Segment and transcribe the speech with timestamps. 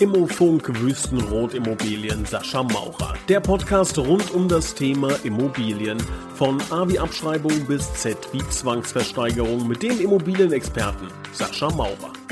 [0.00, 3.14] Immofunk Wüstenrot Immobilien Sascha Maurer.
[3.28, 5.98] Der Podcast rund um das Thema Immobilien.
[6.34, 12.23] Von A wie Abschreibung bis Z wie Zwangsversteigerung mit dem Immobilienexperten Sascha Maurer.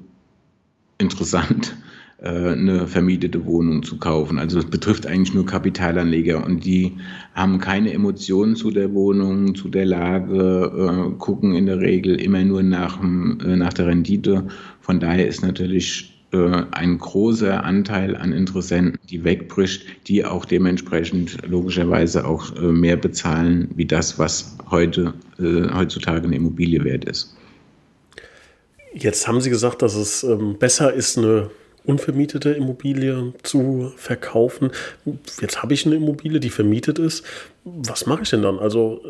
[0.98, 1.76] interessant,
[2.20, 4.38] eine vermietete Wohnung zu kaufen.
[4.40, 6.96] Also das betrifft eigentlich nur Kapitalanleger und die
[7.34, 12.42] haben keine Emotionen zu der Wohnung, zu der Lage, äh, gucken in der Regel immer
[12.42, 14.48] nur nach, äh, nach der Rendite.
[14.80, 22.26] Von daher ist natürlich ein großer Anteil an Interessenten, die wegbricht, die auch dementsprechend logischerweise
[22.26, 27.34] auch mehr bezahlen, wie das, was heute, heutzutage eine Immobilie wert ist.
[28.92, 31.48] Jetzt haben Sie gesagt, dass es ähm, besser ist, eine
[31.88, 34.70] unvermietete Immobilie zu verkaufen.
[35.40, 37.24] Jetzt habe ich eine Immobilie, die vermietet ist.
[37.64, 38.58] Was mache ich denn dann?
[38.58, 39.00] Also,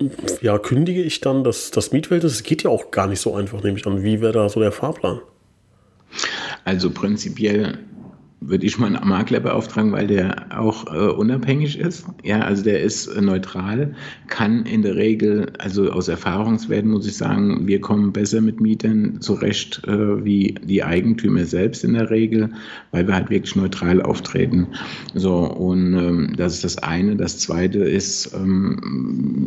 [0.00, 0.08] äh,
[0.40, 2.34] ja, kündige ich dann das, das Mietverhältnis?
[2.34, 4.04] Das geht ja auch gar nicht so einfach, nehme ich an.
[4.04, 5.20] Wie wäre da so der Fahrplan?
[6.64, 7.78] Also prinzipiell
[8.48, 12.04] würde ich mal einen Makler beauftragen, weil der auch äh, unabhängig ist.
[12.22, 13.94] Ja, also der ist äh, neutral,
[14.28, 19.20] kann in der Regel, also aus Erfahrungswerten muss ich sagen, wir kommen besser mit Mietern
[19.20, 22.50] zurecht äh, wie die Eigentümer selbst in der Regel,
[22.90, 24.68] weil wir halt wirklich neutral auftreten.
[25.14, 27.16] So, und ähm, das ist das eine.
[27.16, 29.46] Das zweite ist, ähm,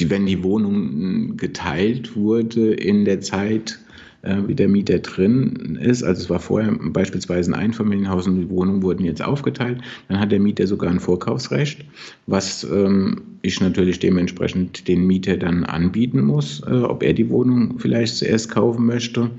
[0.00, 3.81] wenn die Wohnung geteilt wurde in der Zeit, äh,
[4.22, 6.02] wie der Mieter drin ist.
[6.02, 9.80] Also es war vorher beispielsweise ein Einfamilienhaus und die Wohnungen wurden jetzt aufgeteilt.
[10.08, 11.84] Dann hat der Mieter sogar ein Vorkaufsrecht,
[12.26, 17.78] was ähm, ich natürlich dementsprechend den Mieter dann anbieten muss, äh, ob er die Wohnung
[17.78, 19.30] vielleicht zuerst kaufen möchte.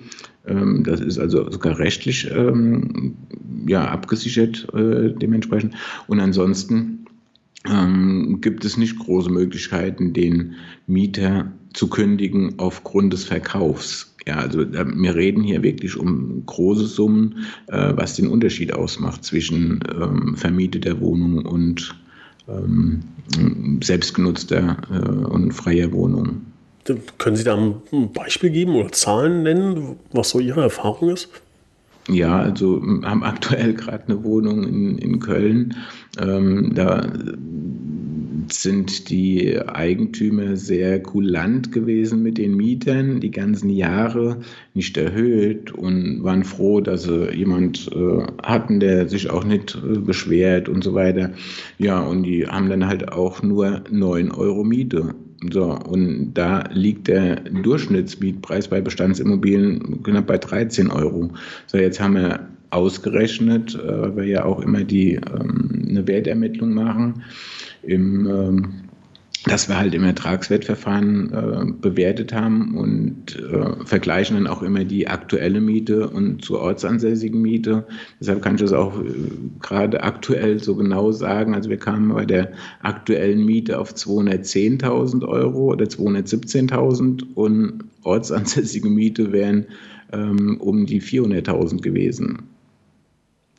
[0.45, 3.15] Ähm, das ist also sogar rechtlich ähm,
[3.67, 5.75] ja, abgesichert äh, dementsprechend.
[6.07, 7.05] Und ansonsten
[7.69, 10.55] ähm, gibt es nicht große Möglichkeiten, den
[10.87, 14.12] Mieter zu kündigen aufgrund des Verkaufs.
[14.27, 19.79] Ja, also wir reden hier wirklich um große Summen, äh, was den Unterschied ausmacht zwischen
[19.99, 21.95] ähm, vermieteter Wohnung und
[22.47, 23.01] ähm,
[23.81, 26.41] selbstgenutzter äh, und freier Wohnung.
[27.17, 31.29] Können Sie da ein Beispiel geben oder Zahlen nennen, was so Ihre Erfahrung ist?
[32.09, 35.75] Ja, also haben aktuell gerade eine Wohnung in, in Köln.
[36.19, 37.07] Ähm, da
[38.61, 44.37] sind die Eigentümer sehr kulant gewesen mit den Mietern die ganzen Jahre,
[44.73, 49.99] nicht erhöht und waren froh, dass sie jemand äh, hatten, der sich auch nicht äh,
[49.99, 51.31] beschwert und so weiter.
[51.77, 55.15] Ja, und die haben dann halt auch nur 9 Euro Miete.
[55.51, 61.31] So, und da liegt der Durchschnittsmietpreis bei Bestandsimmobilien knapp bei 13 Euro.
[61.67, 66.73] So, jetzt haben wir ausgerechnet, äh, weil wir ja auch immer die ähm, eine Wertermittlung
[66.73, 67.23] machen
[67.83, 68.83] im ähm,
[69.45, 75.07] dass wir halt im Ertragswertverfahren äh, bewertet haben und äh, vergleichen dann auch immer die
[75.07, 77.85] aktuelle Miete und zur ortsansässigen Miete.
[78.21, 79.05] Deshalb kann ich das auch äh,
[79.61, 81.55] gerade aktuell so genau sagen.
[81.55, 89.33] Also wir kamen bei der aktuellen Miete auf 210.000 Euro oder 217.000 und ortsansässige Miete
[89.33, 89.65] wären
[90.13, 92.52] ähm, um die 400.000 gewesen.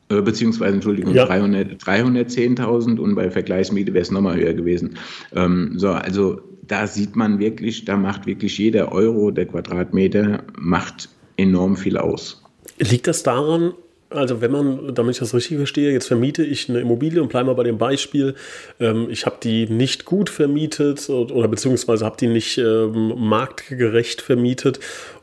[0.09, 1.25] Äh, beziehungsweise, Entschuldigung, ja.
[1.25, 4.97] 300, 310.000 und bei Vergleichsmiete wäre es nochmal höher gewesen.
[5.35, 11.09] Ähm, so, also da sieht man wirklich, da macht wirklich jeder Euro der Quadratmeter macht
[11.37, 12.43] enorm viel aus.
[12.77, 13.73] Liegt das daran,
[14.11, 17.47] Also wenn man, damit ich das richtig verstehe, jetzt vermiete ich eine Immobilie und bleibe
[17.47, 18.35] mal bei dem Beispiel,
[18.79, 24.79] ähm, ich habe die nicht gut vermietet oder beziehungsweise habe die nicht ähm, marktgerecht vermietet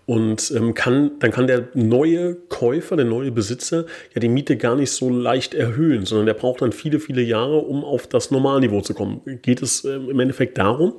[0.06, 4.76] und ähm, kann, dann kann der neue Käufer, der neue Besitzer ja die Miete gar
[4.76, 8.80] nicht so leicht erhöhen, sondern der braucht dann viele, viele Jahre, um auf das Normalniveau
[8.80, 9.20] zu kommen.
[9.42, 10.94] Geht es ähm, im Endeffekt darum?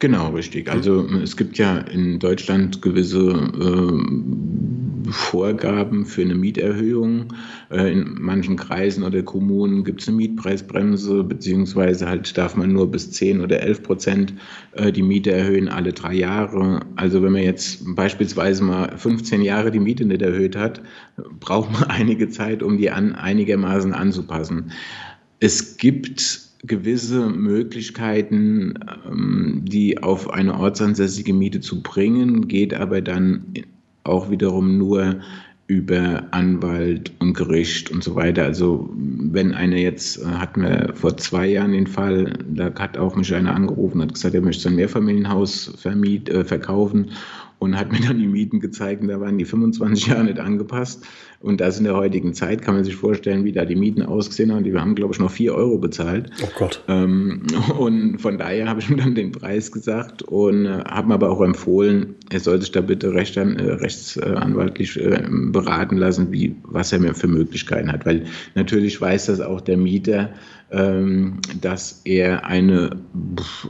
[0.00, 0.70] Genau, richtig.
[0.70, 3.92] Also es gibt ja in Deutschland gewisse äh,
[5.12, 7.32] Vorgaben für eine Mieterhöhung.
[7.70, 12.90] Äh, in manchen Kreisen oder Kommunen gibt es eine Mietpreisbremse, beziehungsweise halt darf man nur
[12.90, 14.34] bis 10 oder 11 Prozent
[14.72, 16.80] äh, die Miete erhöhen alle drei Jahre.
[16.96, 20.82] Also wenn man jetzt beispielsweise mal 15 Jahre die Miete nicht erhöht hat,
[21.40, 24.72] braucht man einige Zeit, um die an, einigermaßen anzupassen.
[25.40, 28.74] Es gibt gewisse Möglichkeiten,
[29.06, 33.52] ähm, die auf eine ortsansässige Miete zu bringen, geht aber dann
[34.04, 35.16] auch wiederum nur
[35.66, 38.44] über Anwalt und Gericht und so weiter.
[38.44, 43.16] Also wenn einer jetzt, äh, hatten wir vor zwei Jahren den Fall, da hat auch
[43.16, 47.12] mich einer angerufen, hat gesagt, er möchte sein Mehrfamilienhaus vermiet, äh, verkaufen
[47.64, 51.04] und hat mir dann die Mieten gezeigt und da waren die 25 Jahre nicht angepasst.
[51.40, 54.50] Und das in der heutigen Zeit kann man sich vorstellen, wie da die Mieten ausgesehen
[54.50, 54.64] haben.
[54.64, 56.30] Die haben, glaube ich, noch 4 Euro bezahlt.
[56.42, 56.82] Oh Gott.
[56.88, 57.42] Ähm,
[57.78, 61.30] und von daher habe ich ihm dann den Preis gesagt und äh, habe mir aber
[61.30, 66.92] auch empfohlen, er soll sich da bitte recht, äh, rechtsanwaltlich äh, beraten lassen, wie, was
[66.92, 68.06] er mir für Möglichkeiten hat.
[68.06, 68.24] Weil
[68.54, 70.30] natürlich weiß das auch der Mieter,
[71.60, 72.90] dass er eine,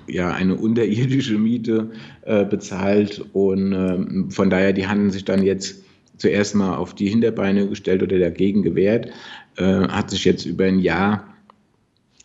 [0.06, 1.90] ja, eine unterirdische Miete
[2.22, 5.84] äh, bezahlt und ähm, von daher, die handeln sich dann jetzt
[6.16, 9.08] zuerst mal auf die Hinterbeine gestellt oder dagegen gewehrt,
[9.56, 11.33] äh, hat sich jetzt über ein Jahr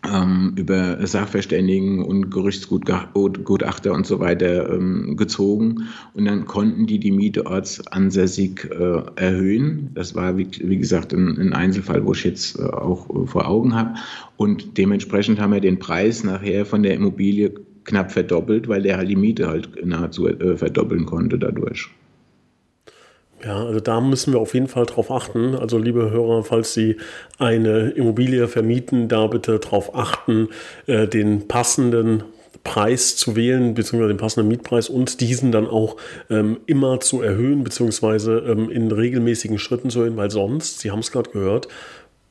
[0.07, 5.90] ähm, über Sachverständigen und Gerichtsgutachter und so weiter ähm, gezogen.
[6.13, 9.92] Und dann konnten die die Miete ortsansässig äh, erhöhen.
[9.94, 13.48] Das war, wie, wie gesagt, ein, ein, Einzelfall, wo ich jetzt äh, auch äh, vor
[13.48, 13.96] Augen habe.
[14.38, 17.54] Und dementsprechend haben wir den Preis nachher von der Immobilie
[17.84, 21.90] knapp verdoppelt, weil der halt die Miete halt nahezu äh, verdoppeln konnte dadurch.
[23.44, 25.56] Ja, also da müssen wir auf jeden Fall drauf achten.
[25.56, 26.97] Also liebe Hörer, falls Sie
[27.38, 30.50] eine Immobilie vermieten, da bitte drauf achten,
[30.88, 32.24] äh, den passenden
[32.65, 35.95] Preis zu wählen, beziehungsweise den passenden Mietpreis und diesen dann auch
[36.30, 41.00] ähm, immer zu erhöhen, beziehungsweise ähm, in regelmäßigen Schritten zu erhöhen, weil sonst, Sie haben
[41.00, 41.69] es gerade gehört,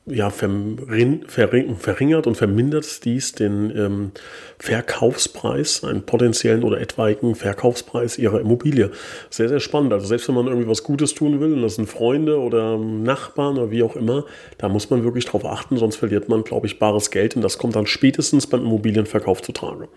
[0.05, 4.11] ja, verringert und vermindert dies den ähm,
[4.57, 8.91] Verkaufspreis, einen potenziellen oder etwaigen Verkaufspreis ihrer Immobilie.
[9.29, 9.93] Sehr, sehr spannend.
[9.93, 13.57] Also selbst wenn man irgendwie was Gutes tun will, und das sind Freunde oder Nachbarn
[13.57, 14.25] oder wie auch immer,
[14.57, 17.57] da muss man wirklich drauf achten, sonst verliert man, glaube ich, bares Geld und das
[17.57, 19.89] kommt dann spätestens beim Immobilienverkauf zu Trage.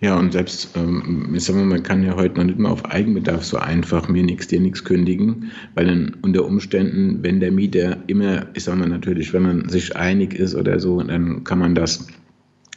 [0.00, 2.84] Ja, und selbst, ähm, ich sag mal, man kann ja heute noch nicht mal auf
[2.84, 7.96] Eigenbedarf so einfach mir nichts, dir nichts kündigen, weil dann unter Umständen, wenn der Mieter
[8.06, 11.74] immer, ich sag mal natürlich, wenn man sich einig ist oder so, dann kann man
[11.74, 12.08] das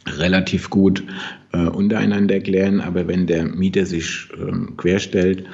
[0.06, 1.04] relativ gut
[1.52, 5.44] äh, untereinander klären, aber wenn der Mieter sich äh, querstellt,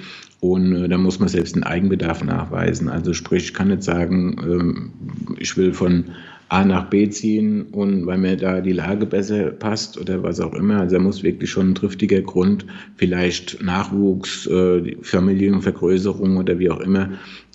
[0.41, 2.89] und äh, dann muss man selbst einen Eigenbedarf nachweisen.
[2.89, 4.91] Also sprich, ich kann nicht sagen,
[5.39, 6.05] äh, ich will von
[6.49, 10.55] A nach B ziehen und weil mir da die Lage besser passt oder was auch
[10.55, 10.81] immer.
[10.81, 12.65] Also da muss wirklich schon ein triftiger Grund,
[12.97, 17.11] vielleicht Nachwuchs, äh, Familienvergrößerung oder wie auch immer,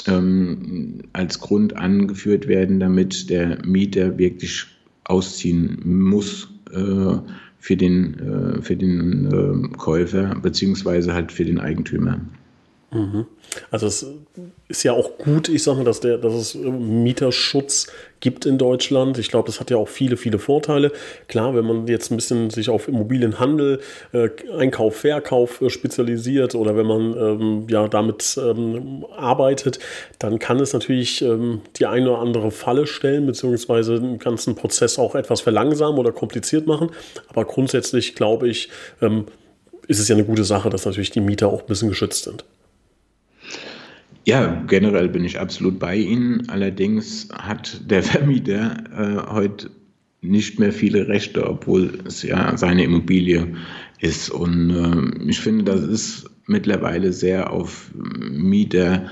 [0.07, 4.65] ähm, als Grund angeführt werden, damit der Mieter wirklich
[5.05, 7.17] ausziehen muss äh,
[7.59, 12.19] für den, äh, für den äh, Käufer beziehungsweise halt für den Eigentümer.
[13.69, 14.05] Also es
[14.67, 17.87] ist ja auch gut, ich sage mal, dass, der, dass es Mieterschutz
[18.19, 19.17] gibt in Deutschland.
[19.17, 20.91] Ich glaube, das hat ja auch viele, viele Vorteile.
[21.27, 23.79] Klar, wenn man jetzt ein bisschen sich auf Immobilienhandel,
[24.11, 29.79] äh, Einkauf, Verkauf äh, spezialisiert oder wenn man ähm, ja damit ähm, arbeitet,
[30.19, 34.99] dann kann es natürlich ähm, die eine oder andere Falle stellen, beziehungsweise den ganzen Prozess
[34.99, 36.91] auch etwas verlangsamen oder kompliziert machen.
[37.29, 38.69] Aber grundsätzlich glaube ich,
[39.01, 39.27] ähm,
[39.87, 42.43] ist es ja eine gute Sache, dass natürlich die Mieter auch ein bisschen geschützt sind.
[44.25, 46.47] Ja, generell bin ich absolut bei Ihnen.
[46.49, 49.71] Allerdings hat der Vermieter äh, heute
[50.21, 53.55] nicht mehr viele Rechte, obwohl es ja seine Immobilie
[53.99, 54.29] ist.
[54.29, 59.09] Und äh, ich finde, das ist mittlerweile sehr auf Mieterseite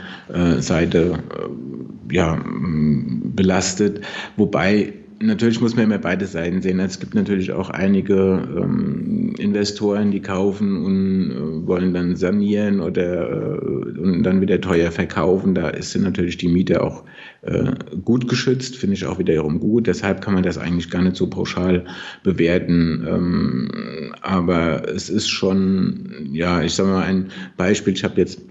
[1.14, 4.02] äh, ja, belastet.
[4.38, 6.80] Wobei natürlich muss man immer beide Seiten sehen.
[6.80, 13.30] Es gibt natürlich auch einige ähm, Investoren, die kaufen und äh, wollen dann sanieren oder
[13.30, 15.56] äh, und dann wieder teuer verkaufen.
[15.56, 17.04] Da ist natürlich die Miete auch
[17.42, 17.72] äh,
[18.04, 19.88] gut geschützt, finde ich auch wiederum gut.
[19.88, 21.86] Deshalb kann man das eigentlich gar nicht so pauschal
[22.24, 23.06] bewerten.
[23.08, 27.94] Ähm, aber es ist schon, ja, ich sage mal ein Beispiel.
[27.94, 28.42] Ich habe jetzt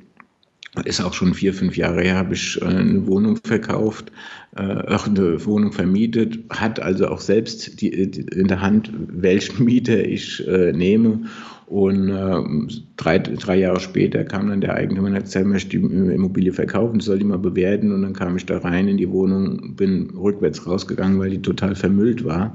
[0.85, 4.13] ist auch schon vier, fünf Jahre her, habe ich äh, eine Wohnung verkauft,
[4.57, 10.05] äh, eine Wohnung vermietet, hat also auch selbst die, die in der Hand, welchen Mieter
[10.05, 11.23] ich äh, nehme.
[11.67, 15.79] Und äh, drei, drei Jahre später kam dann der Eigentümer und hat gesagt, ich möchte
[15.79, 17.93] die Immobilie verkaufen, soll die mal bewerten.
[17.93, 21.75] Und dann kam ich da rein in die Wohnung, bin rückwärts rausgegangen, weil die total
[21.75, 22.55] vermüllt war.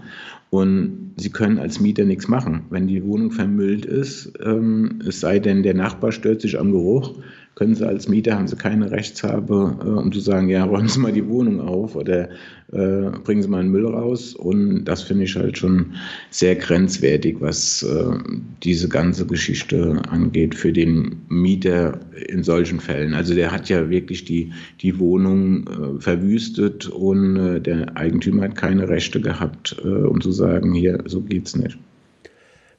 [0.49, 2.65] Und Sie können als Mieter nichts machen.
[2.71, 7.19] Wenn die Wohnung vermüllt ist, ähm, es sei denn, der Nachbar stört sich am Geruch,
[7.55, 10.99] können Sie als Mieter, haben Sie keine Rechtshabe, äh, um zu sagen, ja, räumen Sie
[10.99, 12.29] mal die Wohnung auf oder
[12.71, 14.33] äh, bringen Sie mal einen Müll raus.
[14.33, 15.93] Und das finde ich halt schon
[16.31, 18.17] sehr grenzwertig, was äh,
[18.63, 23.13] diese ganze Geschichte angeht für den Mieter in solchen Fällen.
[23.13, 28.55] Also der hat ja wirklich die, die Wohnung äh, verwüstet und äh, der Eigentümer hat
[28.55, 31.77] keine Rechte gehabt, äh, um zu sagen, hier, so geht's nicht.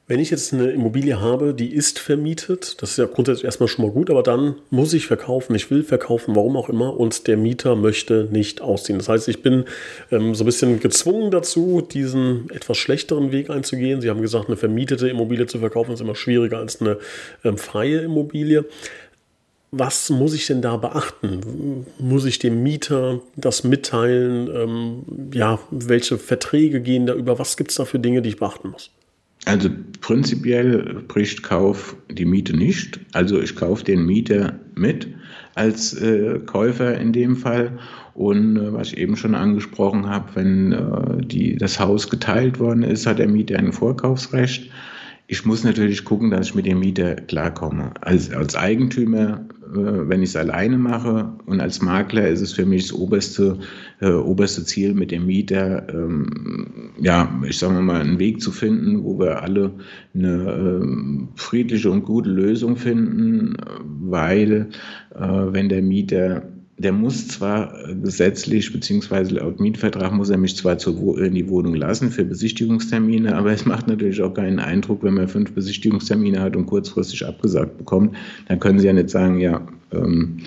[0.07, 3.85] Wenn ich jetzt eine Immobilie habe, die ist vermietet, das ist ja grundsätzlich erstmal schon
[3.85, 7.37] mal gut, aber dann muss ich verkaufen, ich will verkaufen, warum auch immer, und der
[7.37, 8.99] Mieter möchte nicht ausziehen.
[8.99, 9.65] Das heißt, ich bin
[10.11, 13.99] ähm, so ein bisschen gezwungen dazu, diesen etwas schlechteren Weg einzugehen.
[13.99, 16.99] Sie haben gesagt, eine vermietete Immobilie zu verkaufen ist immer schwieriger als eine
[17.43, 18.65] ähm, freie Immobilie.
[19.71, 21.87] Was muss ich denn da beachten?
[21.97, 24.51] Muss ich dem Mieter das mitteilen?
[24.55, 27.39] Ähm, ja, welche Verträge gehen da über?
[27.39, 28.91] Was gibt es da für Dinge, die ich beachten muss?
[29.45, 29.69] Also
[30.01, 32.99] prinzipiell bricht Kauf die Miete nicht.
[33.13, 35.07] Also ich kaufe den Mieter mit
[35.53, 37.77] als äh, Käufer in dem Fall.
[38.13, 42.83] Und äh, was ich eben schon angesprochen habe, wenn äh, die, das Haus geteilt worden
[42.83, 44.69] ist, hat der Mieter ein Vorkaufsrecht.
[45.27, 47.91] Ich muss natürlich gucken, dass ich mit dem Mieter klarkomme.
[48.01, 52.65] Als, als Eigentümer, äh, wenn ich es alleine mache und als Makler ist es für
[52.65, 53.57] mich das oberste,
[54.01, 59.03] äh, oberste Ziel, mit dem Mieter, ähm, ja, ich sage mal, einen Weg zu finden,
[59.03, 59.71] wo wir alle
[60.13, 64.69] eine äh, friedliche und gute Lösung finden, weil
[65.15, 66.43] äh, wenn der Mieter
[66.77, 70.77] der muss zwar gesetzlich beziehungsweise laut Mietvertrag muss er mich zwar
[71.17, 75.29] in die Wohnung lassen für Besichtigungstermine, aber es macht natürlich auch keinen Eindruck, wenn man
[75.29, 78.15] fünf Besichtigungstermine hat und kurzfristig abgesagt bekommt.
[78.47, 80.39] Dann können Sie ja nicht sagen, ja, ähm,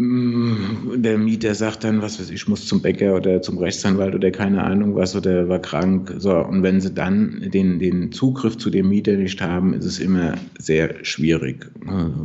[0.00, 4.62] der Mieter sagt dann, was weiß ich, muss zum Bäcker oder zum Rechtsanwalt oder keine
[4.62, 6.14] Ahnung was oder war krank.
[6.18, 9.98] So, und wenn sie dann den, den Zugriff zu dem Mieter nicht haben, ist es
[9.98, 11.68] immer sehr schwierig.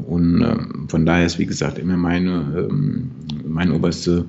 [0.06, 3.10] Und ähm, von daher ist, wie gesagt, immer meine, ähm,
[3.54, 4.26] mein oberstes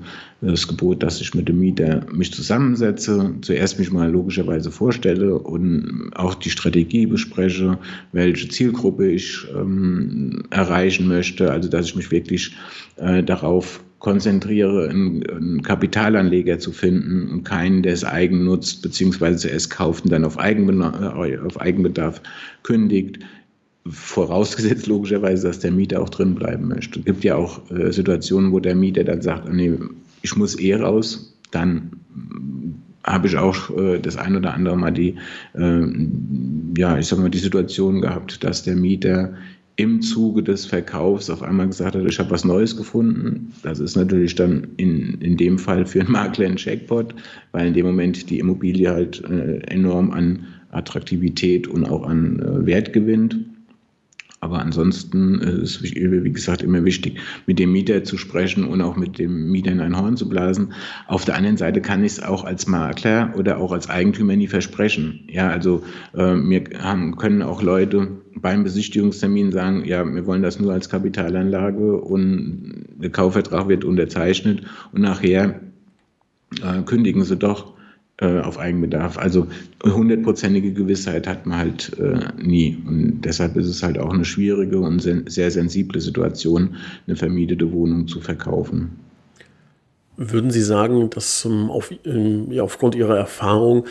[0.67, 6.35] Gebot, dass ich mit dem Mieter mich zusammensetze, zuerst mich mal logischerweise vorstelle und auch
[6.35, 7.77] die Strategie bespreche,
[8.11, 12.55] welche Zielgruppe ich ähm, erreichen möchte, also dass ich mich wirklich
[12.97, 19.47] äh, darauf konzentriere, einen, einen, Kapitalanleger zu finden und keinen, der es eigen nutzt, beziehungsweise
[19.47, 22.21] zuerst kauft und dann auf, Eigenbedarf, äh, auf Eigenbedarf
[22.61, 23.19] kündigt.
[23.87, 26.99] Vorausgesetzt logischerweise, dass der Mieter auch drin bleiben möchte.
[26.99, 29.73] Es gibt ja auch äh, Situationen, wo der Mieter dann sagt, nee,
[30.23, 31.91] ich muss eh raus, dann
[33.05, 35.15] habe ich auch äh, das ein oder andere Mal die,
[35.53, 35.85] äh,
[36.77, 39.35] ja, ich sag mal, die Situation gehabt, dass der Mieter
[39.77, 43.51] im Zuge des Verkaufs auf einmal gesagt hat, ich habe was Neues gefunden.
[43.61, 47.13] Das ist natürlich dann in, in dem Fall für einen Makler ein Jackpot,
[47.51, 52.65] weil in dem Moment die Immobilie halt äh, enorm an Attraktivität und auch an äh,
[52.65, 53.37] Wert gewinnt.
[54.45, 58.95] Aber ansonsten ist es, wie gesagt, immer wichtig, mit dem Mieter zu sprechen und auch
[58.95, 60.71] mit dem Mieter in ein Horn zu blasen.
[61.07, 64.45] Auf der anderen Seite kann ich es auch als Makler oder auch als Eigentümer nie
[64.45, 65.21] versprechen.
[65.31, 65.81] Ja, also
[66.13, 70.89] äh, wir haben, können auch Leute beim Besichtigungstermin sagen, ja, wir wollen das nur als
[70.89, 74.61] Kapitalanlage und der Kaufvertrag wird unterzeichnet
[74.91, 75.59] und nachher
[76.61, 77.73] äh, kündigen sie doch
[78.17, 79.17] äh, auf Eigenbedarf.
[79.17, 79.47] Also
[79.83, 82.77] hundertprozentige Gewissheit hat man halt äh, nie.
[82.87, 87.71] Und deshalb ist es halt auch eine schwierige und sen sehr sensible Situation, eine vermietete
[87.73, 88.99] Wohnung zu verkaufen.
[90.17, 93.85] Würden Sie sagen, dass ähm, auf, ähm, ja, aufgrund Ihrer Erfahrung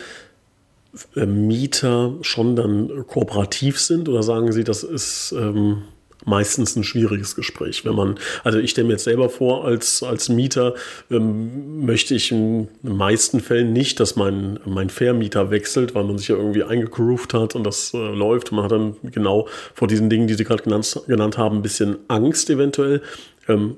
[1.15, 5.83] äh, Mieter schon dann kooperativ sind oder sagen Sie, das ist ähm,
[6.25, 7.85] meistens ein schwieriges Gespräch.
[7.85, 10.73] Wenn man, also ich stelle mir jetzt selber vor, als, als Mieter
[11.09, 16.17] ähm, möchte ich in den meisten Fällen nicht, dass mein, mein Vermieter wechselt, weil man
[16.17, 18.51] sich ja irgendwie eingegroovt hat und das äh, läuft.
[18.51, 21.97] Man hat dann genau vor diesen Dingen, die Sie gerade genannt, genannt haben, ein bisschen
[22.07, 23.01] Angst eventuell.
[23.47, 23.77] Ähm,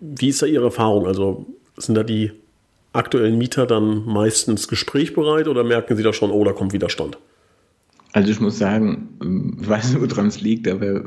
[0.00, 1.06] wie ist da Ihre Erfahrung?
[1.06, 1.46] Also
[1.76, 2.32] sind da die
[2.92, 7.18] aktuellen Mieter dann meistens gesprächbereit oder merken Sie da schon, oh, da kommt Widerstand?
[8.14, 9.08] Also ich muss sagen,
[9.60, 11.02] ich weiß nicht, woran es liegt, aber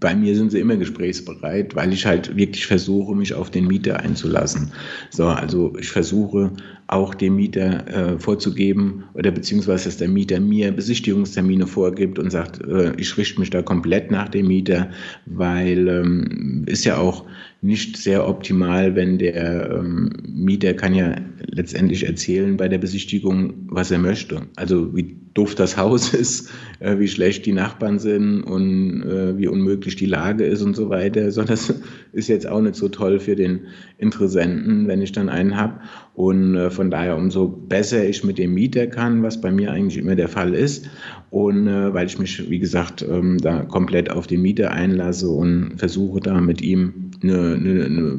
[0.00, 4.00] bei mir sind sie immer gesprächsbereit, weil ich halt wirklich versuche, mich auf den Mieter
[4.00, 4.72] einzulassen.
[5.10, 6.50] So, also ich versuche
[6.88, 12.60] auch dem Mieter äh, vorzugeben oder beziehungsweise, dass der Mieter mir Besichtigungstermine vorgibt und sagt,
[12.66, 14.90] äh, ich richte mich da komplett nach dem Mieter,
[15.26, 17.26] weil ähm, ist ja auch
[17.62, 21.14] nicht sehr optimal, wenn der ähm, Mieter kann ja
[21.46, 24.42] letztendlich erzählen bei der Besichtigung, was er möchte.
[24.56, 29.48] Also wie doof das Haus ist, äh, wie schlecht die Nachbarn sind und äh, wie
[29.48, 31.30] unmöglich die Lage ist und so weiter.
[31.30, 31.74] So, das
[32.12, 33.60] ist jetzt auch nicht so toll für den
[33.98, 35.80] Interessenten, wenn ich dann einen habe.
[36.14, 39.96] Und äh, von daher, umso besser ich mit dem Mieter kann, was bei mir eigentlich
[39.96, 40.88] immer der Fall ist,
[41.30, 45.74] und äh, weil ich mich, wie gesagt, ähm, da komplett auf den Mieter einlasse und
[45.76, 48.18] versuche da mit ihm eine, eine, eine,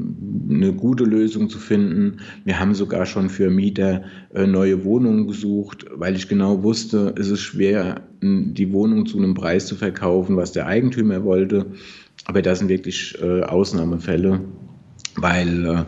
[0.49, 2.17] eine gute Lösung zu finden.
[2.45, 7.41] Wir haben sogar schon für Mieter neue Wohnungen gesucht, weil ich genau wusste, es ist
[7.41, 11.65] schwer, die Wohnung zu einem Preis zu verkaufen, was der Eigentümer wollte.
[12.25, 14.41] Aber das sind wirklich äh, Ausnahmefälle,
[15.15, 15.83] weil äh,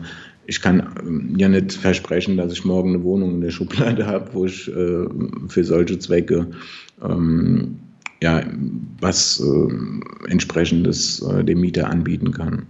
[0.46, 4.34] ich kann ähm, ja nicht versprechen, dass ich morgen eine Wohnung in der Schublade habe,
[4.34, 5.06] wo ich äh,
[5.48, 6.48] für solche Zwecke
[7.02, 7.80] ähm,
[8.22, 8.42] ja,
[9.02, 12.66] was äh, entsprechendes äh, dem Mieter anbieten kann.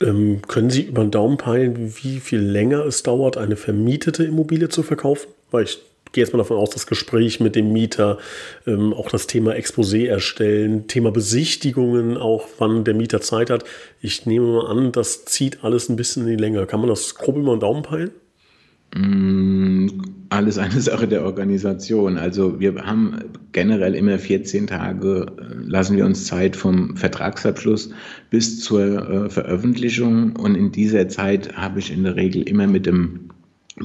[0.00, 4.68] Ähm, können Sie über den Daumen peilen, wie viel länger es dauert, eine vermietete Immobilie
[4.68, 5.28] zu verkaufen?
[5.50, 5.80] Weil ich
[6.12, 8.18] gehe jetzt mal davon aus, das Gespräch mit dem Mieter,
[8.66, 13.64] ähm, auch das Thema Exposé erstellen, Thema Besichtigungen, auch wann der Mieter Zeit hat.
[14.00, 16.66] Ich nehme mal an, das zieht alles ein bisschen in die Länge.
[16.66, 18.12] Kann man das grob über den Daumen peilen?
[18.94, 19.88] Mm,
[20.30, 22.16] alles eine Sache der Organisation.
[22.16, 23.18] Also wir haben
[23.52, 27.90] generell immer 14 Tage, äh, lassen wir uns Zeit vom Vertragsabschluss
[28.30, 30.36] bis zur äh, Veröffentlichung.
[30.36, 33.30] Und in dieser Zeit habe ich in der Regel immer mit dem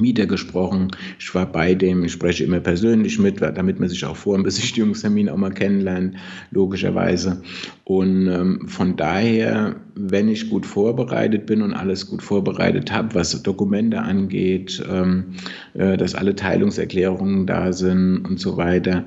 [0.00, 0.88] Mieter gesprochen.
[1.18, 4.42] Ich war bei dem, ich spreche immer persönlich mit, damit man sich auch vor dem
[4.42, 6.16] Besichtigungstermin auch mal kennenlernt,
[6.50, 7.42] logischerweise.
[7.84, 13.42] Und ähm, von daher, wenn ich gut vorbereitet bin und alles gut vorbereitet habe, was
[13.42, 15.34] Dokumente angeht, ähm,
[15.74, 19.04] äh, dass alle Teilungserklärungen da sind und so weiter,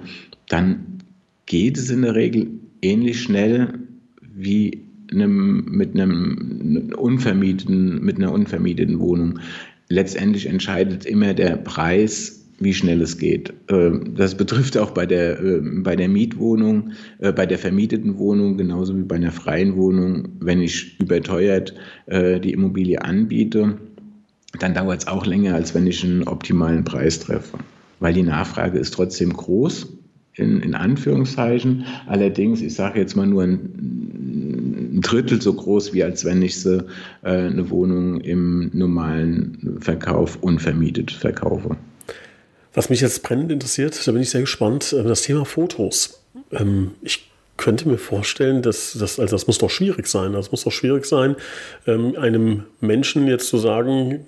[0.50, 1.00] dann
[1.46, 2.48] geht es in der Regel
[2.82, 3.79] ähnlich schnell
[4.22, 9.39] wie einem, mit einem unvermieteten, mit einer unvermieteten Wohnung
[9.89, 13.53] letztendlich entscheidet immer der Preis, wie schnell es geht.
[13.70, 18.57] Ähm, das betrifft auch bei der, ähm, bei der Mietwohnung, äh, bei der vermieteten Wohnung,
[18.57, 20.29] genauso wie bei einer freien Wohnung.
[20.40, 21.75] Wenn ich überteuert
[22.07, 23.77] äh, die Immobilie anbiete,
[24.59, 27.59] dann dauert es auch länger, als wenn ich einen optimalen Preis treffe.
[28.00, 29.88] Weil die Nachfrage ist trotzdem groß,
[30.33, 31.85] in, in Anführungszeichen.
[32.05, 34.47] Allerdings, ich sage jetzt mal nur ein
[34.98, 36.79] ein Drittel so groß, wie als wenn ich sie
[37.24, 41.77] äh, eine Wohnung im normalen Verkauf unvermietet verkaufe.
[42.74, 46.22] Was mich jetzt brennend interessiert, da bin ich sehr gespannt, äh, das Thema Fotos.
[46.51, 50.33] Ähm, ich könnte mir vorstellen, dass das, also das muss doch schwierig sein.
[50.33, 51.36] Das muss doch schwierig sein,
[51.88, 54.25] ähm, einem Menschen jetzt zu sagen,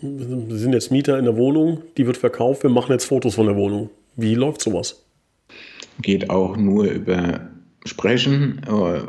[0.50, 3.46] Sie sind jetzt Mieter in der Wohnung, die wird verkauft, wir machen jetzt Fotos von
[3.46, 3.90] der Wohnung.
[4.16, 5.04] Wie läuft sowas?
[6.02, 7.42] Geht auch nur über
[7.86, 8.62] sprechen.
[8.68, 9.02] Äh,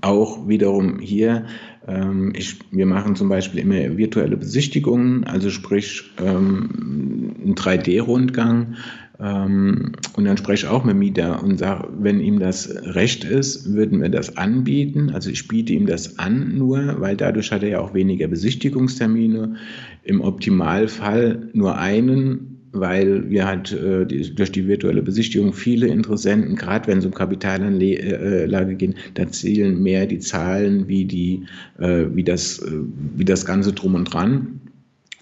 [0.00, 1.46] auch wiederum hier,
[1.86, 8.76] ähm, ich, wir machen zum Beispiel immer virtuelle Besichtigungen, also sprich ähm, einen 3D-Rundgang.
[9.18, 13.72] Ähm, und dann spreche ich auch mit Mieter und sage, wenn ihm das recht ist,
[13.72, 15.10] würden wir das anbieten.
[15.10, 19.56] Also ich biete ihm das an nur, weil dadurch hat er ja auch weniger Besichtigungstermine.
[20.02, 26.56] Im Optimalfall nur einen weil wir halt äh, die, durch die virtuelle Besichtigung viele Interessenten,
[26.56, 31.44] gerade wenn es um Kapitalanlage geht, da zählen mehr die Zahlen wie, die,
[31.78, 32.70] äh, wie, das, äh,
[33.16, 34.60] wie das Ganze drum und dran.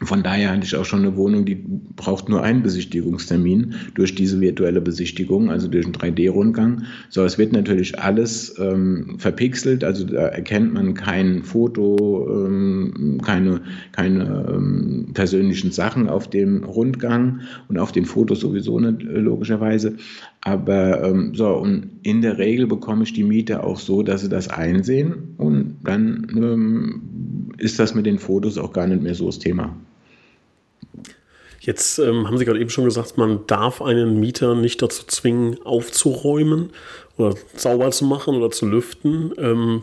[0.04, 1.62] Von daher hatte ich auch schon eine Wohnung, die
[1.96, 6.82] braucht nur einen Besichtigungstermin durch diese virtuelle Besichtigung, also durch einen 3D-Rundgang.
[7.08, 13.60] So, es wird natürlich alles ähm, verpixelt, also da erkennt man kein Foto, ähm, keine,
[13.92, 19.96] keine ähm, persönlichen Sachen auf dem Rundgang und auf den Fotos sowieso nicht, äh, logischerweise.
[20.40, 24.28] Aber ähm, so, und in der Regel bekomme ich die Miete auch so, dass sie
[24.28, 27.02] das einsehen und dann ähm,
[27.58, 29.74] ist das mit den Fotos auch gar nicht mehr so das Thema.
[31.60, 35.62] Jetzt ähm, haben Sie gerade eben schon gesagt, man darf einen Mieter nicht dazu zwingen,
[35.64, 36.70] aufzuräumen
[37.16, 39.32] oder sauber zu machen oder zu lüften.
[39.38, 39.82] Ähm,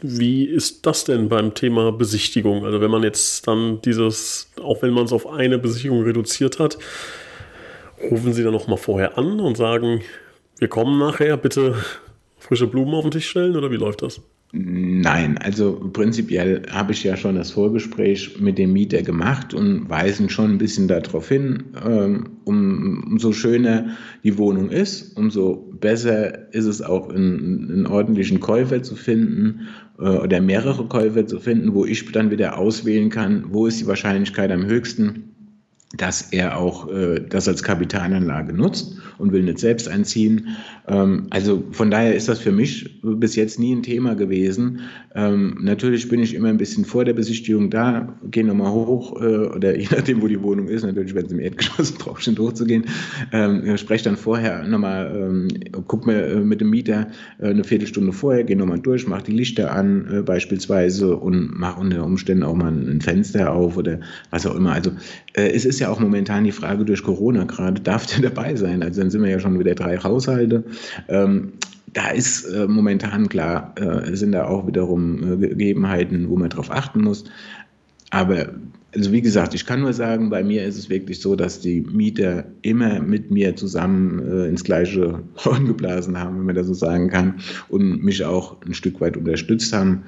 [0.00, 2.64] wie ist das denn beim Thema Besichtigung?
[2.64, 6.78] Also wenn man jetzt dann dieses, auch wenn man es auf eine Besichtigung reduziert hat,
[8.10, 10.02] rufen Sie dann nochmal vorher an und sagen,
[10.58, 11.76] wir kommen nachher, bitte
[12.38, 14.20] frische Blumen auf den Tisch stellen oder wie läuft das?
[14.58, 20.30] Nein, also prinzipiell habe ich ja schon das Vorgespräch mit dem Mieter gemacht und weisen
[20.30, 26.64] schon ein bisschen darauf hin, ähm, um, umso schöner die Wohnung ist, umso besser ist
[26.64, 29.66] es auch, einen, einen ordentlichen Käufer zu finden
[29.98, 33.86] äh, oder mehrere Käufer zu finden, wo ich dann wieder auswählen kann, wo ist die
[33.86, 35.25] Wahrscheinlichkeit am höchsten,
[35.96, 40.56] dass er auch äh, das als Kapitalanlage nutzt und will nicht selbst einziehen.
[40.88, 44.80] Ähm, also von daher ist das für mich bis jetzt nie ein Thema gewesen.
[45.14, 49.46] Ähm, natürlich bin ich immer ein bisschen vor der Besichtigung da, gehe nochmal hoch äh,
[49.46, 52.84] oder je nachdem, wo die Wohnung ist, natürlich, wenn es im Erdgeschoss braucht, schon hochzugehen,
[53.32, 55.48] ähm, spreche dann vorher nochmal, ähm,
[55.86, 59.32] guck mir äh, mit dem Mieter äh, eine Viertelstunde vorher, gehe nochmal durch, mache die
[59.32, 64.46] Lichter an äh, beispielsweise und mache unter Umständen auch mal ein Fenster auf oder was
[64.46, 64.72] auch immer.
[64.72, 64.90] Also
[65.34, 68.82] äh, es ist ja auch momentan die Frage durch Corona gerade, darf der dabei sein?
[68.82, 70.64] Also dann sind wir ja schon wieder drei Haushalte.
[71.08, 71.52] Ähm,
[71.92, 76.70] da ist äh, momentan klar, äh, sind da auch wiederum äh, Gegebenheiten, wo man darauf
[76.70, 77.24] achten muss.
[78.10, 78.50] Aber
[78.94, 81.82] also wie gesagt, ich kann nur sagen, bei mir ist es wirklich so, dass die
[81.82, 86.74] Mieter immer mit mir zusammen äh, ins gleiche Horn geblasen haben, wenn man das so
[86.74, 87.34] sagen kann,
[87.68, 90.04] und mich auch ein Stück weit unterstützt haben,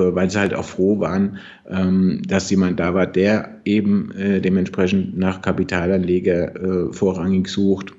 [0.00, 5.18] weil sie halt auch froh waren, ähm, dass jemand da war, der eben äh, dementsprechend
[5.18, 7.92] nach Kapitalanleger äh, vorrangig sucht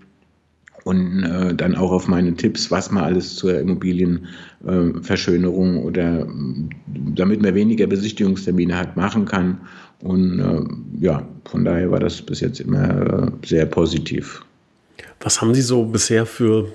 [0.83, 6.27] und äh, dann auch auf meine Tipps, was man alles zur Immobilienverschönerung äh, oder
[7.15, 9.61] damit man weniger Besichtigungstermine hat, machen kann.
[10.01, 10.61] Und äh,
[10.99, 14.43] ja, von daher war das bis jetzt immer äh, sehr positiv.
[15.21, 16.67] Was haben Sie so bisher für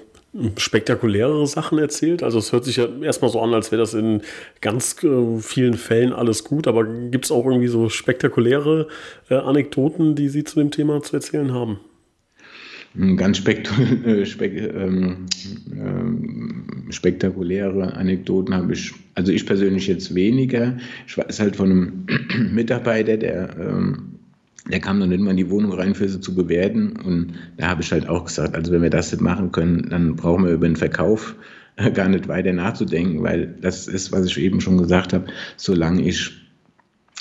[0.57, 2.23] spektakulärere Sachen erzählt?
[2.23, 4.23] Also es hört sich ja erstmal so an, als wäre das in
[4.61, 8.89] ganz äh, vielen Fällen alles gut, aber gibt es auch irgendwie so spektakuläre
[9.31, 11.81] äh, Anekdoten, die Sie zu dem Thema zu erzählen haben?
[13.17, 15.27] ganz äh, spek ähm,
[15.71, 20.77] äh, spektakuläre Anekdoten habe ich, also ich persönlich jetzt weniger.
[21.07, 22.07] Ich weiß halt von einem
[22.55, 24.18] Mitarbeiter, der, ähm,
[24.71, 26.97] der kam dann irgendwann in die Wohnung rein, für sie zu bewerten.
[27.05, 30.17] Und da habe ich halt auch gesagt, also wenn wir das nicht machen können, dann
[30.17, 31.35] brauchen wir über den Verkauf
[31.95, 35.27] gar nicht weiter nachzudenken, weil das ist, was ich eben schon gesagt habe,
[35.57, 36.33] solange ich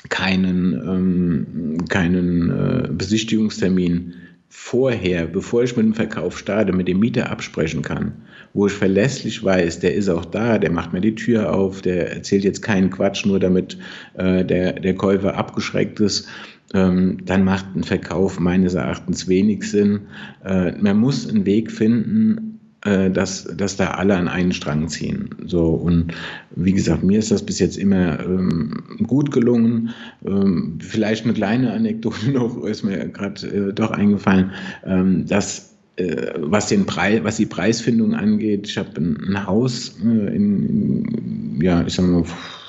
[0.10, 4.14] keinen, ähm, keinen äh, Besichtigungstermin
[4.50, 8.14] vorher, bevor ich mit dem Verkauf starte, mit dem Mieter absprechen kann,
[8.54, 12.14] wo ich verlässlich weiß, der ist auch da, der macht mir die Tür auf, der
[12.14, 13.78] erzählt jetzt keinen Quatsch, nur damit
[14.16, 16.28] äh, der, der Käufer abgeschreckt ist,
[16.74, 20.02] dann macht ein Verkauf meines Erachtens wenig Sinn.
[20.44, 25.30] Äh, man muss einen Weg finden, äh, dass, dass da alle an einen Strang ziehen.
[25.46, 26.14] So, und
[26.56, 29.90] wie gesagt, mir ist das bis jetzt immer ähm, gut gelungen.
[30.26, 34.52] Ähm, vielleicht eine kleine Anekdote noch, ist mir gerade äh, doch eingefallen,
[34.86, 40.28] ähm, dass äh, was, den Preis, was die Preisfindung angeht, ich habe ein, Haus in,
[40.28, 42.24] in, ja, ich sag mal,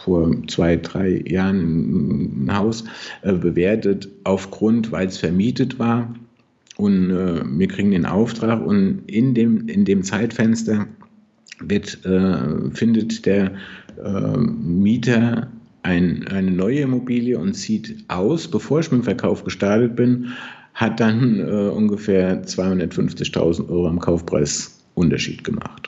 [0.09, 2.85] vor zwei, drei Jahren ein Haus
[3.23, 6.14] äh, bewertet, aufgrund, weil es vermietet war
[6.79, 10.87] und äh, wir kriegen den Auftrag und in dem, in dem Zeitfenster
[11.61, 13.53] wird, äh, findet der
[14.03, 15.49] äh, Mieter
[15.83, 20.29] ein, eine neue Immobilie und zieht aus, bevor ich mit dem Verkauf gestartet bin,
[20.73, 25.88] hat dann äh, ungefähr 250.000 Euro am Kaufpreis Unterschied gemacht.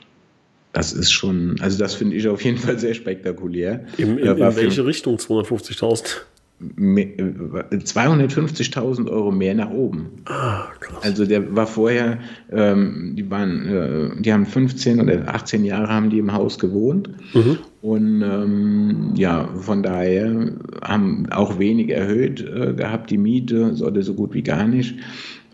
[0.72, 3.86] Das ist schon, also das finde ich auf jeden Fall sehr spektakulär.
[3.96, 6.20] In, in, in welche Richtung 250.000?
[6.60, 10.10] 250.000 Euro mehr nach oben.
[10.26, 11.02] Ah, krass.
[11.02, 12.18] Also der war vorher,
[12.52, 17.08] ähm, die waren, äh, die haben 15 oder 18 Jahre haben die im Haus gewohnt
[17.32, 17.56] mhm.
[17.80, 20.52] und ähm, ja, von daher
[20.82, 24.96] haben auch wenig erhöht äh, gehabt die Miete, oder so gut wie gar nicht.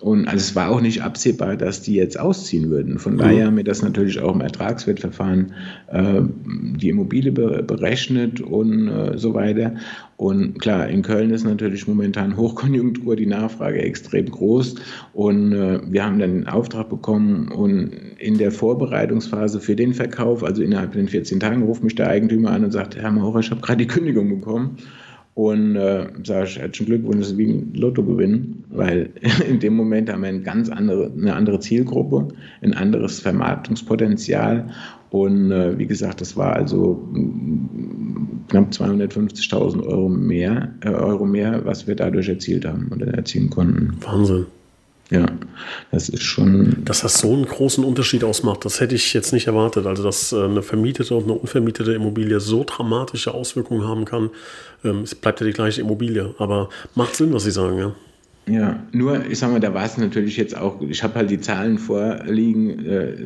[0.01, 2.99] Und also es war auch nicht absehbar, dass die jetzt ausziehen würden.
[2.99, 3.19] Von mhm.
[3.19, 5.53] daher haben wir das natürlich auch im Ertragswertverfahren
[5.91, 6.21] äh,
[6.77, 9.75] die Immobilie be berechnet und äh, so weiter.
[10.19, 14.75] Und klar, in Köln ist natürlich momentan Hochkonjunktur, die Nachfrage extrem groß.
[15.15, 20.45] Und äh, wir haben dann den Auftrag bekommen und in der Vorbereitungsphase für den Verkauf,
[20.45, 23.51] also innerhalb von 14 Tagen, ruft mich der Eigentümer an und sagt, Herr Maurer, ich
[23.51, 24.77] habe gerade die Kündigung bekommen.
[25.37, 29.11] Und äh, sage ich, herzlichen Glückwunsch, das ist wie ein Lottogewinn, weil
[29.47, 32.29] in dem Moment haben wir eine ganz andere, eine andere Zielgruppe,
[32.63, 34.71] ein anderes Vermarktungspotenzial.
[35.11, 41.67] Und äh, wie gesagt, das war also mm, knapp 250.000 Euro mehr, äh, Euro mehr,
[41.67, 43.93] was wir dadurch erzielt haben oder erzielen konnten.
[44.01, 44.47] Wahnsinn.
[45.11, 45.27] Ja,
[45.93, 46.85] das ist schon.
[46.85, 49.87] Dass das so einen großen Unterschied ausmacht, das hätte ich jetzt nicht erwartet.
[49.87, 54.31] Also, dass äh, eine vermietete und eine unvermietete Immobilie so dramatische Auswirkungen haben kann.
[54.85, 57.95] Ähm, es bleibt ja die gleiche Immobilie, aber macht Sinn, was Sie sagen, ja.
[58.49, 61.41] Ja, nur, ich sag mal, da war es natürlich jetzt auch, ich habe halt die
[61.41, 63.17] Zahlen vorliegen, äh,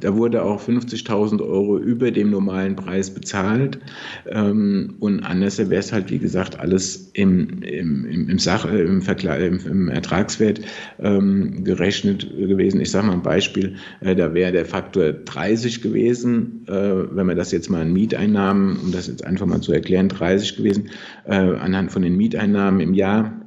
[0.00, 3.78] da wurde auch 50.000 Euro über dem normalen Preis bezahlt.
[4.26, 8.82] Ähm, und anders wäre es halt, wie gesagt, alles im, im, im, im, Sach, äh,
[8.82, 10.60] im, im, im Ertragswert
[10.98, 12.82] ähm, gerechnet gewesen.
[12.82, 17.38] Ich sage mal ein Beispiel, äh, da wäre der Faktor 30 gewesen, äh, wenn man
[17.38, 20.90] das jetzt mal an Mieteinnahmen, um das jetzt einfach mal zu erklären, 30 gewesen,
[21.24, 23.45] äh, anhand von den Mieteinnahmen im Jahr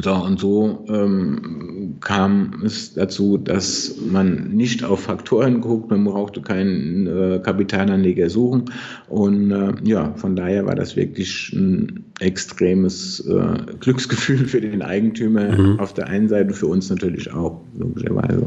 [0.00, 6.40] so, und so ähm, kam es dazu, dass man nicht auf Faktoren guckt, man brauchte
[6.40, 8.70] keinen äh, Kapitalanleger suchen.
[9.10, 15.58] Und äh, ja, von daher war das wirklich ein extremes äh, Glücksgefühl für den Eigentümer
[15.58, 15.78] mhm.
[15.78, 18.46] auf der einen Seite, für uns natürlich auch, logischerweise.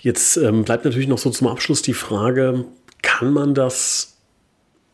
[0.00, 2.66] Jetzt ähm, bleibt natürlich noch so zum Abschluss die Frage,
[3.00, 4.11] kann man das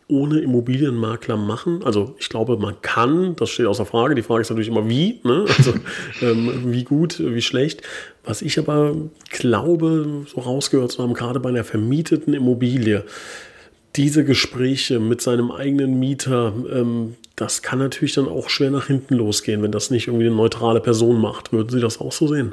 [0.09, 1.83] ohne Immobilienmakler machen?
[1.85, 4.15] Also ich glaube, man kann, das steht außer Frage.
[4.15, 5.45] Die Frage ist natürlich immer wie, ne?
[5.57, 5.75] also
[6.23, 7.83] ähm, wie gut, wie schlecht.
[8.25, 8.97] Was ich aber
[9.31, 13.05] glaube, so rausgehört zu haben, gerade bei einer vermieteten Immobilie,
[13.97, 19.15] diese Gespräche mit seinem eigenen Mieter, ähm, das kann natürlich dann auch schwer nach hinten
[19.15, 21.53] losgehen, wenn das nicht irgendwie eine neutrale Person macht.
[21.53, 22.53] Würden Sie das auch so sehen?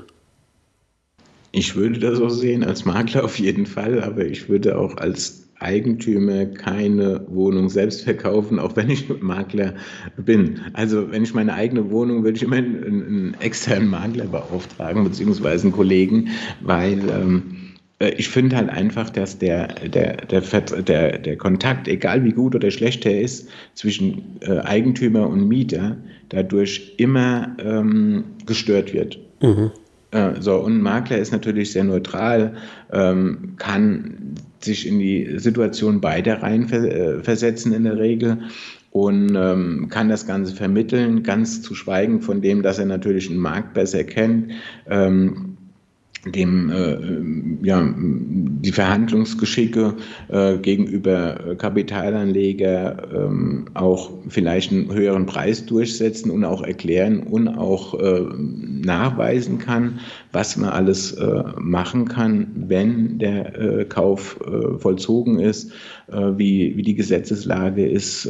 [1.52, 5.45] Ich würde das auch sehen, als Makler auf jeden Fall, aber ich würde auch als
[5.66, 9.74] Eigentümer keine Wohnung selbst verkaufen, auch wenn ich Makler
[10.16, 10.60] bin.
[10.74, 15.64] Also wenn ich meine eigene Wohnung, würde ich immer einen, einen externen Makler beauftragen, beziehungsweise
[15.64, 16.30] einen Kollegen,
[16.62, 17.66] weil ähm,
[18.00, 22.56] äh, ich finde halt einfach, dass der, der, der, der, der Kontakt, egal wie gut
[22.56, 25.98] oder schlecht er ist, zwischen äh, Eigentümer und Mieter
[26.30, 29.20] dadurch immer ähm, gestört wird.
[29.42, 29.72] Mhm.
[30.16, 32.54] Äh, so, und ein Makler ist natürlich sehr neutral,
[32.92, 38.38] ähm, kann sich in die Situation beider rein äh, versetzen in der Regel
[38.92, 43.40] und ähm, kann das Ganze vermitteln, ganz zu schweigen von dem, dass er natürlich einen
[43.40, 44.54] Markt besser kennt.
[44.90, 45.55] Ähm,
[46.26, 49.94] dem äh, ja, die Verhandlungsgeschicke
[50.30, 58.00] äh, gegenüber Kapitalanleger ähm, auch vielleicht einen höheren Preis durchsetzen und auch erklären und auch
[58.00, 60.00] äh, nachweisen kann,
[60.32, 65.72] was man alles äh, machen kann, wenn der äh, Kauf äh, vollzogen ist,
[66.08, 68.30] wie, wie die Gesetzeslage ist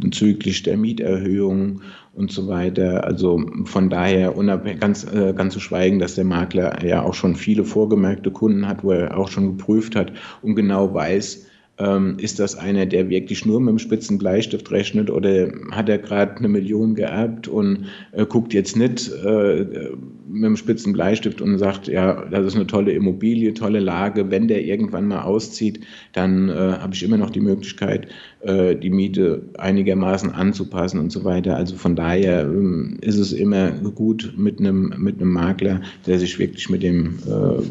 [0.00, 1.80] bezüglich der Mieterhöhung
[2.20, 3.04] und so weiter.
[3.04, 4.34] Also von daher
[4.78, 8.84] ganz, äh, ganz zu schweigen, dass der Makler ja auch schon viele vorgemerkte Kunden hat,
[8.84, 11.46] wo er auch schon geprüft hat und genau weiß,
[11.80, 15.98] ähm, ist das einer, der wirklich nur mit dem spitzen Bleistift rechnet oder hat er
[15.98, 19.90] gerade eine Million geerbt und äh, guckt jetzt nicht äh,
[20.28, 24.30] mit dem spitzen Bleistift und sagt, ja, das ist eine tolle Immobilie, tolle Lage.
[24.30, 25.80] Wenn der irgendwann mal auszieht,
[26.12, 28.08] dann äh, habe ich immer noch die Möglichkeit,
[28.40, 31.56] äh, die Miete einigermaßen anzupassen und so weiter.
[31.56, 36.38] Also von daher ähm, ist es immer gut mit einem, mit einem Makler, der sich
[36.38, 37.62] wirklich mit dem, äh,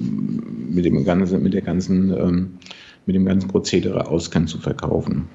[0.69, 2.47] mit dem ganzen, mit der ganzen ähm,
[3.05, 5.27] mit dem ganzen Prozedere auskennt, zu verkaufen.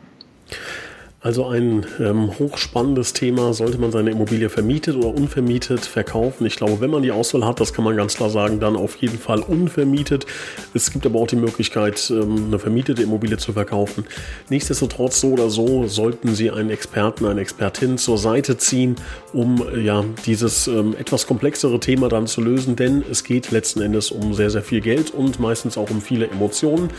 [1.24, 6.44] Also ein ähm, hochspannendes Thema, sollte man seine Immobilie vermietet oder unvermietet verkaufen.
[6.44, 8.96] Ich glaube, wenn man die Auswahl hat, das kann man ganz klar sagen, dann auf
[8.96, 10.26] jeden Fall unvermietet.
[10.74, 14.04] Es gibt aber auch die Möglichkeit, ähm, eine vermietete Immobilie zu verkaufen.
[14.50, 18.96] Nichtsdestotrotz, so oder so, sollten Sie einen Experten, eine Expertin zur Seite ziehen,
[19.32, 23.80] um äh, ja, dieses ähm, etwas komplexere Thema dann zu lösen, denn es geht letzten
[23.80, 26.90] Endes um sehr, sehr viel Geld und meistens auch um viele Emotionen.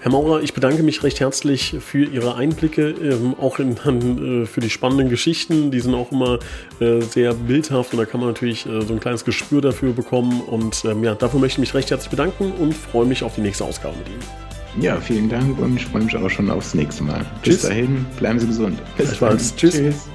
[0.00, 4.60] Herr Maurer, ich bedanke mich recht herzlich für Ihre Einblicke, ähm, auch in, äh, für
[4.60, 5.72] die spannenden Geschichten.
[5.72, 6.38] Die sind auch immer
[6.78, 10.40] äh, sehr bildhaft und da kann man natürlich äh, so ein kleines Gespür dafür bekommen.
[10.42, 13.40] Und ähm, ja, dafür möchte ich mich recht herzlich bedanken und freue mich auf die
[13.40, 14.82] nächste Ausgabe mit Ihnen.
[14.82, 17.26] Ja, vielen Dank und ich freue mich auch schon aufs nächste Mal.
[17.42, 17.62] Tschüss.
[17.62, 18.78] Bis dahin, bleiben Sie gesund.
[18.96, 19.56] Bis Tschüss.
[19.56, 20.08] Tschüss.